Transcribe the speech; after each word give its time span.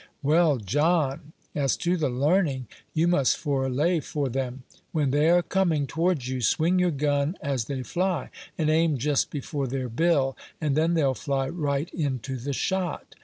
"Well, 0.23 0.57
John, 0.57 1.31
as 1.53 1.77
to 1.77 1.95
the 1.95 2.09
learning, 2.09 2.65
you 2.95 3.07
must 3.07 3.37
forelay 3.37 3.99
for 4.03 4.29
them; 4.29 4.63
when 4.91 5.11
they're 5.11 5.43
coming 5.43 5.85
towards 5.85 6.27
you, 6.27 6.41
swing 6.41 6.79
your 6.79 6.89
gun 6.89 7.37
as 7.39 7.65
they 7.65 7.83
fly, 7.83 8.31
and 8.57 8.67
aim 8.71 8.97
jest 8.97 9.29
before 9.29 9.67
their 9.67 9.89
bill, 9.89 10.35
and 10.59 10.75
then 10.75 10.95
they'll 10.95 11.13
fly 11.13 11.49
right 11.49 11.93
into 11.93 12.37
the 12.37 12.51
shot. 12.51 13.13